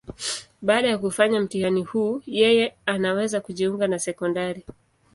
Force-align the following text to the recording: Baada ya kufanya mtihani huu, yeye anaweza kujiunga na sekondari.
Baada 0.61 0.87
ya 0.89 0.97
kufanya 0.97 1.41
mtihani 1.41 1.83
huu, 1.83 2.21
yeye 2.25 2.73
anaweza 2.85 3.41
kujiunga 3.41 3.87
na 3.87 3.99
sekondari. 3.99 4.65